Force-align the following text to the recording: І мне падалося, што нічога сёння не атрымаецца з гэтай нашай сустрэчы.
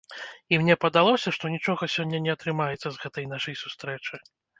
І 0.55 0.57
мне 0.61 0.75
падалося, 0.85 1.33
што 1.35 1.51
нічога 1.55 1.87
сёння 1.97 2.21
не 2.29 2.31
атрымаецца 2.37 2.85
з 2.89 2.93
гэтай 3.05 3.29
нашай 3.35 3.59
сустрэчы. 3.61 4.21